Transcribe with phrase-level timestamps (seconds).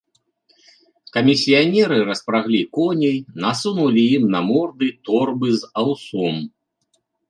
[1.17, 3.15] Камісіянеры распраглі коней,
[3.45, 6.35] насунулі ім на морды торбы з аўсом.